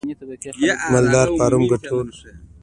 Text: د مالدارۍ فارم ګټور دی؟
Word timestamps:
د 0.61 0.63
مالدارۍ 0.91 1.33
فارم 1.39 1.63
ګټور 1.71 2.05
دی؟ 2.15 2.23